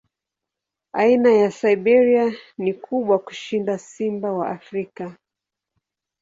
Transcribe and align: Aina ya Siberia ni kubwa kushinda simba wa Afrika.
Aina 0.93 1.31
ya 1.31 1.51
Siberia 1.51 2.33
ni 2.57 2.73
kubwa 2.73 3.19
kushinda 3.19 3.77
simba 3.77 4.31
wa 4.33 4.49
Afrika. 4.49 5.17